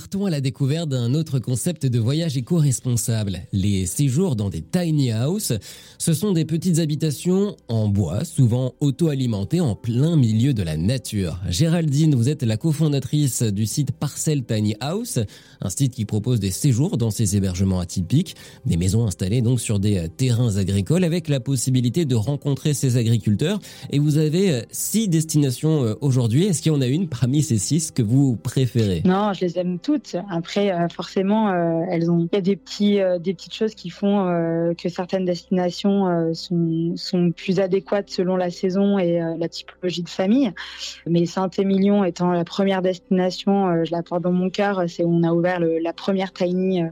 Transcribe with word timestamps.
Partons 0.00 0.24
à 0.24 0.30
la 0.30 0.40
découverte 0.40 0.88
d'un 0.88 1.12
autre 1.12 1.40
concept 1.40 1.84
de 1.84 1.98
voyage 1.98 2.34
éco-responsable, 2.34 3.40
les 3.52 3.84
séjours 3.84 4.34
dans 4.34 4.48
des 4.48 4.62
tiny 4.62 5.12
houses. 5.12 5.58
Ce 5.98 6.14
sont 6.14 6.32
des 6.32 6.46
petites 6.46 6.78
habitations 6.78 7.54
en 7.68 7.86
bois, 7.86 8.24
souvent 8.24 8.72
auto-alimentées 8.80 9.60
en 9.60 9.74
plein 9.74 10.16
milieu 10.16 10.54
de 10.54 10.62
la 10.62 10.78
nature. 10.78 11.38
Géraldine, 11.50 12.14
vous 12.14 12.30
êtes 12.30 12.42
la 12.42 12.56
cofondatrice 12.56 13.42
du 13.42 13.66
site 13.66 13.92
Parcel 13.92 14.42
Tiny 14.42 14.74
House, 14.80 15.18
un 15.60 15.68
site 15.68 15.92
qui 15.92 16.06
propose 16.06 16.40
des 16.40 16.50
séjours 16.50 16.96
dans 16.96 17.10
ces 17.10 17.36
hébergements 17.36 17.80
atypiques, 17.80 18.36
des 18.64 18.78
maisons 18.78 19.04
installées 19.04 19.42
donc 19.42 19.60
sur 19.60 19.80
des 19.80 20.08
terrains 20.08 20.56
agricoles 20.56 21.04
avec 21.04 21.28
la 21.28 21.40
possibilité 21.40 22.06
de 22.06 22.14
rencontrer 22.14 22.72
ces 22.72 22.96
agriculteurs. 22.96 23.60
Et 23.90 23.98
vous 23.98 24.16
avez 24.16 24.62
six 24.70 25.08
destinations 25.08 25.84
euh, 25.84 25.94
aujourd'hui. 26.00 26.46
Est-ce 26.46 26.62
qu'il 26.62 26.72
y 26.72 26.74
en 26.74 26.80
a 26.80 26.86
une 26.86 27.06
parmi 27.06 27.42
ces 27.42 27.58
six 27.58 27.90
que 27.90 28.00
vous 28.00 28.36
préférez? 28.36 29.02
Non, 29.04 29.34
je 29.34 29.44
les 29.44 29.58
aime 29.58 29.78
Après, 30.30 30.72
euh, 30.72 30.88
forcément, 30.88 31.48
euh, 31.48 31.84
elles 31.90 32.10
ont. 32.10 32.28
Il 32.32 32.34
y 32.34 32.38
a 32.38 32.40
des 32.40 32.56
petits, 32.56 33.00
euh, 33.00 33.18
des 33.18 33.34
petites 33.34 33.54
choses 33.54 33.74
qui 33.74 33.90
font 33.90 34.10
que 34.76 34.88
certaines 34.88 35.24
destinations 35.24 36.34
sont, 36.34 36.92
sont 36.96 37.32
plus 37.32 37.60
adéquates 37.60 38.10
selon 38.10 38.36
la 38.36 38.50
saison 38.50 38.98
et 38.98 39.20
la 39.38 39.48
typologie 39.48 40.02
de 40.02 40.08
famille. 40.08 40.52
Mais 41.06 41.26
Saint-Émilion 41.26 42.04
étant 42.04 42.30
la 42.32 42.44
première 42.44 42.82
destination, 42.82 43.84
je 43.84 43.90
la 43.90 44.02
porte 44.02 44.22
dans 44.22 44.32
mon 44.32 44.50
cœur. 44.50 44.84
C'est 44.88 45.04
où 45.04 45.12
on 45.12 45.22
a 45.22 45.32
ouvert 45.32 45.60
la 45.60 45.92
première 45.92 46.32
tiny 46.32 46.82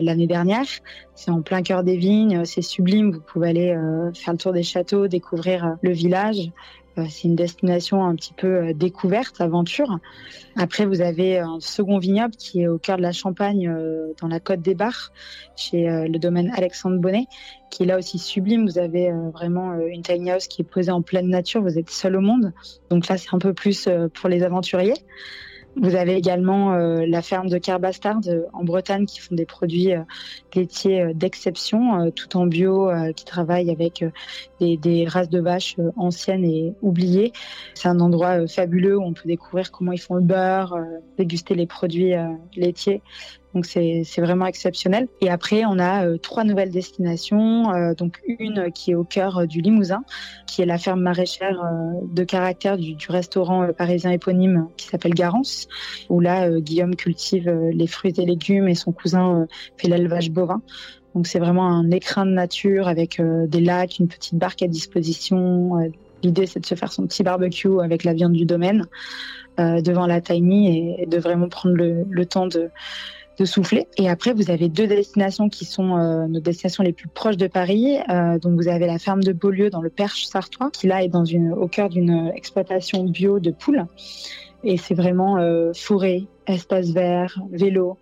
l'année 0.00 0.26
dernière. 0.26 0.66
C'est 1.14 1.30
en 1.30 1.42
plein 1.42 1.62
cœur 1.62 1.82
des 1.82 1.96
vignes, 1.96 2.44
c'est 2.44 2.62
sublime. 2.62 3.10
Vous 3.12 3.20
pouvez 3.20 3.48
aller 3.48 3.76
faire 4.14 4.32
le 4.32 4.38
tour 4.38 4.52
des 4.52 4.62
châteaux, 4.62 5.08
découvrir 5.08 5.76
le 5.82 5.92
village. 5.92 6.50
Euh, 6.98 7.04
c'est 7.08 7.28
une 7.28 7.36
destination 7.36 8.04
un 8.04 8.14
petit 8.14 8.32
peu 8.32 8.46
euh, 8.46 8.72
découverte, 8.74 9.40
aventure. 9.40 9.98
Après, 10.56 10.86
vous 10.86 11.00
avez 11.00 11.38
un 11.38 11.60
second 11.60 11.98
vignoble 11.98 12.34
qui 12.34 12.62
est 12.62 12.68
au 12.68 12.78
cœur 12.78 12.96
de 12.96 13.02
la 13.02 13.12
Champagne, 13.12 13.68
euh, 13.68 14.12
dans 14.20 14.28
la 14.28 14.40
Côte 14.40 14.60
des 14.60 14.74
Bars, 14.74 15.12
chez 15.56 15.86
le 15.86 16.18
domaine 16.18 16.52
Alexandre 16.56 16.98
Bonnet, 16.98 17.26
qui 17.70 17.82
est 17.82 17.86
là 17.86 17.98
aussi 17.98 18.18
sublime. 18.18 18.66
Vous 18.66 18.78
avez 18.78 19.10
vraiment 19.32 19.74
une 19.74 20.02
tiny 20.02 20.30
house 20.30 20.46
qui 20.46 20.62
est 20.62 20.64
posée 20.64 20.90
en 20.90 21.02
pleine 21.02 21.28
nature. 21.28 21.62
Vous 21.62 21.78
êtes 21.78 21.90
seul 21.90 22.16
au 22.16 22.20
monde. 22.20 22.52
Donc 22.90 23.08
là, 23.08 23.16
c'est 23.16 23.32
un 23.32 23.38
peu 23.38 23.52
plus 23.52 23.88
pour 24.14 24.28
les 24.28 24.44
aventuriers. 24.44 24.94
Vous 25.80 25.94
avez 25.94 26.16
également 26.16 26.74
euh, 26.74 27.06
la 27.06 27.22
ferme 27.22 27.48
de 27.48 27.58
Kerbastard 27.58 28.20
euh, 28.26 28.42
en 28.52 28.64
Bretagne 28.64 29.06
qui 29.06 29.20
font 29.20 29.36
des 29.36 29.46
produits 29.46 29.94
euh, 29.94 30.02
laitiers 30.54 31.14
d'exception, 31.14 32.10
tout 32.10 32.36
en 32.36 32.46
bio, 32.46 32.90
qui 33.14 33.24
travaillent 33.24 33.70
avec 33.70 34.04
des, 34.60 35.06
races 35.06 35.28
de 35.28 35.40
vaches 35.40 35.76
anciennes 35.96 36.44
et 36.44 36.74
oubliées. 36.82 37.32
C'est 37.74 37.86
un 37.86 38.00
endroit 38.00 38.46
fabuleux 38.48 38.98
où 38.98 39.02
on 39.02 39.12
peut 39.12 39.26
découvrir 39.28 39.70
comment 39.70 39.92
ils 39.92 40.00
font 40.00 40.14
le 40.14 40.22
beurre, 40.22 40.76
déguster 41.16 41.54
les 41.54 41.66
produits 41.66 42.14
laitiers. 42.56 43.02
Donc 43.54 43.64
c'est 43.64 44.04
vraiment 44.18 44.46
exceptionnel. 44.46 45.08
Et 45.20 45.30
après, 45.30 45.64
on 45.64 45.78
a 45.78 46.06
euh, 46.06 46.18
trois 46.18 46.44
nouvelles 46.44 46.70
destinations. 46.70 47.72
Euh, 47.72 47.94
donc 47.94 48.20
une 48.26 48.70
qui 48.72 48.90
est 48.90 48.94
au 48.94 49.04
cœur 49.04 49.38
euh, 49.38 49.46
du 49.46 49.62
Limousin, 49.62 50.04
qui 50.46 50.60
est 50.60 50.66
la 50.66 50.76
ferme 50.76 51.00
maraîchère 51.00 51.58
de 52.02 52.24
caractère 52.24 52.76
du, 52.76 52.96
restaurant 53.08 53.72
parisien 53.72 54.10
éponyme 54.10 54.68
qui 54.76 54.88
s'appelle 54.88 55.14
Garance, 55.14 55.66
où 56.08 56.20
là, 56.20 56.60
Guillaume 56.60 56.94
cultive 56.94 57.50
les 57.72 57.86
fruits 57.86 58.12
et 58.18 58.26
légumes 58.26 58.68
et 58.68 58.74
son 58.74 58.92
cousin 58.92 59.46
fait 59.76 59.88
l'élevage 59.88 60.30
bovin. 60.30 60.60
Donc 61.14 61.26
c'est 61.26 61.38
vraiment 61.38 61.68
un 61.68 61.90
écrin 61.90 62.26
de 62.26 62.32
nature 62.32 62.86
avec 62.88 63.20
des 63.20 63.60
lacs, 63.60 63.98
une 63.98 64.08
petite 64.08 64.34
barque 64.34 64.62
à 64.62 64.68
disposition. 64.68 65.90
L'idée, 66.22 66.46
c'est 66.46 66.60
de 66.60 66.66
se 66.66 66.74
faire 66.74 66.92
son 66.92 67.06
petit 67.06 67.22
barbecue 67.22 67.80
avec 67.80 68.04
la 68.04 68.12
viande 68.12 68.32
du 68.32 68.44
domaine 68.44 68.86
devant 69.58 70.06
la 70.06 70.20
tiny 70.20 71.00
et, 71.00 71.06
de 71.06 71.18
vraiment 71.18 71.48
prendre 71.48 71.76
le 71.76 72.26
temps 72.26 72.46
de 72.46 72.70
de 73.38 73.44
souffler. 73.44 73.86
Et 73.96 74.08
après, 74.08 74.32
vous 74.32 74.50
avez 74.50 74.68
deux 74.68 74.86
destinations 74.86 75.48
qui 75.48 75.64
sont 75.64 75.96
euh, 75.96 76.26
nos 76.26 76.40
destinations 76.40 76.82
les 76.82 76.92
plus 76.92 77.08
proches 77.08 77.36
de 77.36 77.46
Paris. 77.46 77.98
Euh, 78.08 78.38
donc, 78.38 78.60
vous 78.60 78.68
avez 78.68 78.86
la 78.86 78.98
ferme 78.98 79.22
de 79.22 79.32
Beaulieu 79.32 79.70
dans 79.70 79.80
le 79.80 79.90
Perche 79.90 80.24
sartois, 80.24 80.70
qui 80.72 80.88
là 80.88 81.02
est 81.04 81.08
dans 81.08 81.24
une, 81.24 81.52
au 81.52 81.68
cœur 81.68 81.88
d'une 81.88 82.32
exploitation 82.34 83.04
bio 83.04 83.38
de 83.38 83.50
poules. 83.50 83.86
Et 84.64 84.76
c'est 84.76 84.94
vraiment 84.94 85.38
euh, 85.38 85.72
forêt, 85.72 86.24
espace 86.46 86.90
vert, 86.90 87.40
vélo. 87.52 87.96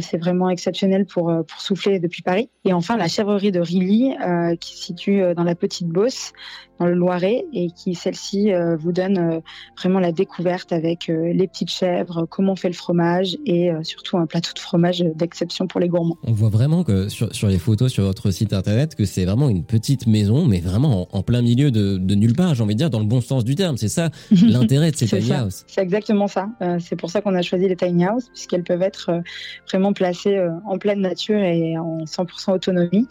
C'est 0.00 0.16
vraiment 0.16 0.48
exceptionnel 0.48 1.04
pour, 1.04 1.24
pour 1.46 1.60
souffler 1.60 1.98
depuis 1.98 2.22
Paris. 2.22 2.48
Et 2.64 2.72
enfin, 2.72 2.96
la 2.96 3.06
chèvrerie 3.06 3.52
de 3.52 3.60
Rilly, 3.60 4.16
qui 4.58 4.78
se 4.78 4.82
situe 4.82 5.22
dans 5.36 5.44
la 5.44 5.54
Petite 5.54 5.88
Beauce, 5.88 6.32
dans 6.78 6.86
le 6.86 6.94
Loiret, 6.94 7.44
et 7.52 7.70
qui, 7.70 7.94
celle-ci, 7.94 8.50
vous 8.78 8.92
donne 8.92 9.40
vraiment 9.78 10.00
la 10.00 10.12
découverte 10.12 10.72
avec 10.72 11.06
les 11.08 11.46
petites 11.48 11.70
chèvres, 11.70 12.26
comment 12.28 12.52
on 12.52 12.56
fait 12.56 12.68
le 12.68 12.74
fromage, 12.74 13.36
et 13.46 13.70
surtout 13.82 14.18
un 14.18 14.26
plateau 14.26 14.52
de 14.54 14.58
fromage 14.58 15.00
d'exception 15.00 15.66
pour 15.66 15.80
les 15.80 15.88
gourmands. 15.88 16.16
On 16.24 16.32
voit 16.32 16.48
vraiment 16.48 16.84
que 16.84 17.08
sur, 17.08 17.34
sur 17.34 17.48
les 17.48 17.58
photos 17.58 17.92
sur 17.92 18.04
votre 18.04 18.30
site 18.30 18.52
internet 18.52 18.94
que 18.94 19.04
c'est 19.04 19.24
vraiment 19.24 19.48
une 19.48 19.64
petite 19.64 20.06
maison, 20.06 20.46
mais 20.46 20.60
vraiment 20.60 21.08
en, 21.12 21.22
plein 21.22 21.42
milieu 21.42 21.70
de, 21.70 21.98
de 21.98 22.14
nulle 22.14 22.34
part, 22.34 22.54
j'ai 22.54 22.62
envie 22.62 22.74
de 22.74 22.78
dire, 22.78 22.90
dans 22.90 23.00
le 23.00 23.06
bon 23.06 23.20
sens 23.20 23.44
du 23.44 23.54
terme. 23.54 23.76
C'est 23.76 23.88
ça 23.88 24.10
l'intérêt 24.30 24.90
de 24.90 24.96
ces 24.96 25.06
tiny 25.06 25.32
houses. 25.32 25.64
C'est 25.66 25.82
exactement 25.82 26.28
ça. 26.28 26.48
c'est 26.80 26.96
pour 26.96 27.10
ça 27.10 27.20
qu'on 27.20 27.34
a 27.34 27.42
choisi 27.42 27.68
les 27.68 27.76
tiny 27.76 28.06
houses, 28.06 28.28
puisqu'elles 28.34 28.64
peuvent 28.64 28.82
être 28.82 29.22
vraiment 29.68 29.92
placé 29.92 30.36
euh, 30.36 30.50
en 30.66 30.78
pleine 30.78 31.00
nature 31.00 31.38
et 31.38 31.78
en 31.78 32.04
100% 32.04 32.52
autonomie. 32.52 33.06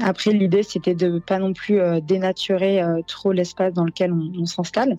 Après, 0.00 0.32
l'idée, 0.32 0.62
c'était 0.62 0.94
de 0.94 1.18
pas 1.18 1.38
non 1.38 1.52
plus 1.52 1.80
euh, 1.80 2.00
dénaturer 2.00 2.82
euh, 2.82 3.01
trop 3.06 3.32
l'espace 3.32 3.72
dans 3.72 3.84
lequel 3.84 4.12
on, 4.12 4.46
s'installe. 4.46 4.96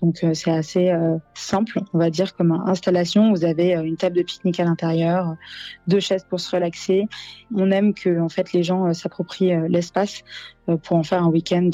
Donc 0.00 0.24
c'est 0.32 0.50
assez 0.50 0.92
simple, 1.34 1.80
on 1.92 1.98
va 1.98 2.10
dire 2.10 2.34
comme 2.34 2.52
installation. 2.52 3.30
Vous 3.30 3.44
avez 3.44 3.72
une 3.74 3.96
table 3.96 4.16
de 4.16 4.22
pique-nique 4.22 4.58
à 4.60 4.64
l'intérieur, 4.64 5.36
deux 5.86 6.00
chaises 6.00 6.24
pour 6.24 6.40
se 6.40 6.54
relaxer. 6.54 7.06
On 7.54 7.70
aime 7.70 7.92
que 7.92 8.18
en 8.20 8.28
fait 8.28 8.52
les 8.52 8.62
gens 8.62 8.92
s'approprient 8.94 9.68
l'espace 9.68 10.22
pour 10.82 10.96
en 10.96 11.02
faire 11.02 11.22
un 11.22 11.28
week-end 11.28 11.70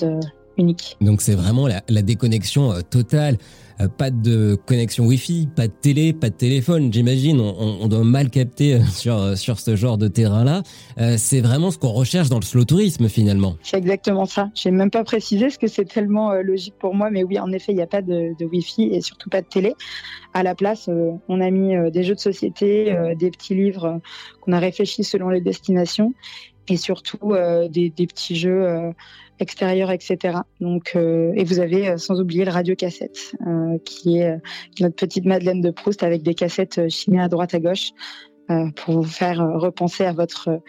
unique. 0.59 0.97
Donc 1.01 1.23
c'est 1.23 1.35
vraiment 1.35 1.67
la, 1.67 1.83
la 1.89 2.03
déconnexion 2.03 2.75
totale. 2.89 3.39
Euh, 3.81 3.89
pas 3.89 4.11
de 4.11 4.57
connexion 4.67 5.05
Wi-Fi, 5.05 5.49
pas 5.55 5.67
de 5.67 5.73
télé, 5.73 6.13
pas 6.13 6.31
de 6.31 6.35
téléphone. 6.35 6.93
J'imagine, 6.93 7.41
on, 7.41 7.79
on, 7.83 7.89
doit 7.89 8.05
mal 8.05 8.31
capter 8.31 8.75
euh, 8.75 8.81
sur 8.91 9.17
euh, 9.19 9.35
sur 9.35 9.61
ce 9.61 9.77
genre 9.77 9.99
de 9.99 10.09
terrain-là. 10.09 10.63
c'est 11.19 11.41
vraiment 11.41 11.71
ce 11.71 11.79
qu'on 11.79 11.93
recherche 11.93 12.29
dans 12.29 12.39
le 12.39 12.45
slow 12.45 12.65
tourisme 12.65 13.09
finalement. 13.09 13.57
C'est 13.63 13.77
exactement 13.77 14.25
ça. 14.25 14.51
J'ai 14.55 14.71
même 14.71 14.91
pas 14.91 15.05
précisé 15.05 15.51
ce 15.51 15.59
que 15.59 15.67
c'est 15.67 15.85
tellement 15.85 16.33
logique 16.35 16.75
pour 16.79 16.95
moi, 16.95 17.11
mais 17.11 17.23
oui, 17.23 17.39
en 17.39 17.53
effet, 17.53 17.73
il 17.73 17.77
n'y 17.77 17.83
a 17.83 17.87
pas 17.87 18.03
de, 18.03 18.33
de 18.39 18.45
Wi-Fi 18.45 18.85
et 18.93 19.01
surtout 19.01 19.29
pas 19.29 19.43
de 19.43 19.47
télé. 19.47 19.75
À 20.35 20.43
la 20.43 20.55
place, 20.55 20.89
on 21.29 21.41
a 21.41 21.51
mis 21.51 21.75
des 21.91 22.03
jeux 22.03 22.15
de 22.15 22.21
société, 22.21 22.95
des 23.19 23.31
petits 23.31 23.55
livres 23.55 24.01
qu'on 24.41 24.53
a 24.53 24.59
réfléchis 24.59 25.05
selon 25.05 25.29
les 25.29 25.41
destinations 25.41 26.13
et 26.69 26.77
surtout 26.77 27.35
des, 27.71 27.91
des, 27.91 28.07
petits 28.07 28.37
jeux 28.37 28.93
extérieur, 29.41 29.91
etc. 29.91 30.39
Donc, 30.61 30.93
euh, 30.97 31.33
et 31.35 31.45
vous 31.45 31.61
avez 31.61 31.89
euh, 31.89 31.97
sans 31.99 32.21
oublier 32.21 32.45
le 32.45 32.51
radio 32.51 32.75
cassette, 32.75 33.35
euh, 33.47 33.79
qui 33.85 34.19
est 34.19 34.39
notre 34.81 34.97
petite 34.97 35.25
Madeleine 35.25 35.61
de 35.61 35.71
Proust 35.71 36.03
avec 36.03 36.23
des 36.23 36.35
cassettes 36.35 36.89
chinées 36.89 37.21
à 37.21 37.29
droite 37.29 37.55
à 37.55 37.61
gauche. 37.61 37.91
pour 38.77 39.03
vous 39.03 39.03
faire 39.03 39.39
repenser 39.59 40.05
à 40.05 40.13
votre 40.13 40.61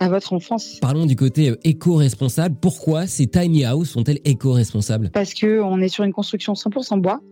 à 0.00 0.10
votre 0.10 0.34
enfance. 0.34 0.78
Parlons 0.82 1.06
du 1.06 1.16
côté 1.16 1.54
éco-responsable. 1.64 2.56
Pourquoi 2.60 3.06
ces 3.06 3.26
tiny 3.26 3.66
houses 3.66 3.88
sont-elles 3.88 4.20
éco-responsables? 4.26 5.10
Parce 5.10 5.32
que 5.32 5.62
on 5.62 5.80
est 5.80 5.88
sur 5.88 6.04
une 6.04 6.12
construction 6.12 6.52
100% 6.52 7.00
bois 7.00 7.22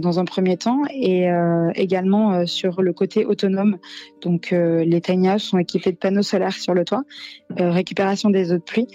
dans 0.00 0.18
un 0.18 0.24
premier 0.24 0.56
temps 0.56 0.82
et 0.90 1.28
également 1.74 2.46
sur 2.46 2.82
le 2.82 2.92
côté 2.92 3.24
autonome. 3.24 3.78
Donc 4.22 4.50
les 4.52 5.00
tiny 5.00 5.30
houses 5.30 5.42
sont 5.42 5.58
équipés 5.58 5.92
de 5.92 5.96
panneaux 5.96 6.22
solaires 6.22 6.52
sur 6.52 6.74
le 6.74 6.84
toit, 6.84 7.04
récupération 7.56 8.30
des 8.30 8.52
eaux 8.52 8.58
de 8.58 8.62
pluie 8.62 8.88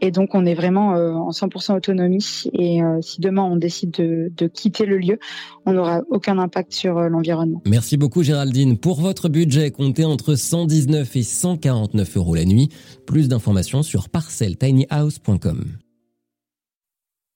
et 0.00 0.10
donc, 0.10 0.34
on 0.34 0.44
est 0.44 0.54
vraiment 0.54 0.94
euh, 0.94 1.12
en 1.12 1.30
100% 1.30 1.76
autonomie. 1.76 2.44
Et 2.52 2.82
euh, 2.82 3.00
si 3.00 3.20
demain 3.20 3.42
on 3.42 3.56
décide 3.56 3.92
de, 3.92 4.30
de 4.36 4.46
quitter 4.46 4.84
le 4.84 4.98
lieu, 4.98 5.18
on 5.64 5.72
n'aura 5.72 6.02
aucun 6.10 6.38
impact 6.38 6.72
sur 6.72 6.98
euh, 6.98 7.08
l'environnement. 7.08 7.62
Merci 7.66 7.96
beaucoup, 7.96 8.22
Géraldine. 8.22 8.78
Pour 8.78 9.00
votre 9.00 9.28
budget, 9.28 9.70
comptez 9.70 10.04
entre 10.04 10.34
119 10.34 11.16
et 11.16 11.22
149 11.22 12.16
euros 12.16 12.34
la 12.34 12.44
nuit. 12.44 12.68
Plus 13.06 13.28
d'informations 13.28 13.82
sur 13.82 14.08
parceltinyhouse.com. 14.08 15.64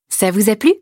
Ça 0.08 0.30
vous 0.30 0.50
a 0.50 0.56
plu? 0.56 0.74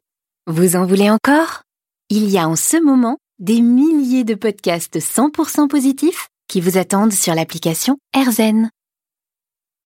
Vous 0.47 0.75
en 0.77 0.87
voulez 0.87 1.11
encore? 1.11 1.63
Il 2.11 2.31
y 2.31 2.39
a 2.39 2.49
en 2.49 2.57
ce 2.57 2.83
moment 2.83 3.19
des 3.39 3.61
milliers 3.61 4.25
de 4.25 4.35
podcasts 4.35 4.99
100% 4.99 5.69
positifs 5.69 6.29
qui 6.49 6.63
vous 6.63 6.79
attendent 6.79 7.13
sur 7.13 7.35
l'application 7.35 7.99
AirZen. 8.17 8.71